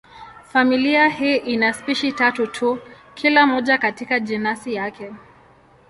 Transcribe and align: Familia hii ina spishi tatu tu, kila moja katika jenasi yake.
Familia 0.43 1.07
hii 1.09 1.35
ina 1.35 1.73
spishi 1.73 2.11
tatu 2.11 2.47
tu, 2.47 2.79
kila 3.13 3.45
moja 3.47 3.77
katika 3.77 4.19
jenasi 4.19 4.73
yake. 4.73 5.13